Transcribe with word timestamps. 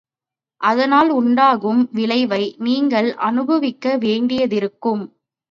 அதனால் 0.61 1.09
உண்டாகும் 1.09 1.89
விளைவை, 1.91 2.41
நீங்கள் 2.59 3.09
அனுபவிக்க 3.21 3.95
வேண்டியதிருக்கும். 3.97 5.03